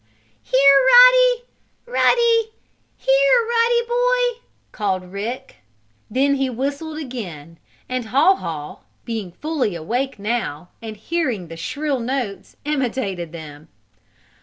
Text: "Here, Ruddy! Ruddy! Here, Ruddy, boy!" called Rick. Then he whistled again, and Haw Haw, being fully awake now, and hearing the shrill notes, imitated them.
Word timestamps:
"Here, 0.41 0.77
Ruddy! 0.83 1.43
Ruddy! 1.85 2.53
Here, 2.97 3.47
Ruddy, 3.47 3.87
boy!" 3.87 4.41
called 4.71 5.11
Rick. 5.11 5.57
Then 6.09 6.37
he 6.37 6.49
whistled 6.49 6.97
again, 6.97 7.59
and 7.87 8.05
Haw 8.05 8.33
Haw, 8.37 8.77
being 9.05 9.31
fully 9.31 9.75
awake 9.75 10.17
now, 10.17 10.69
and 10.81 10.97
hearing 10.97 11.49
the 11.49 11.55
shrill 11.55 11.99
notes, 11.99 12.57
imitated 12.65 13.31
them. 13.31 13.67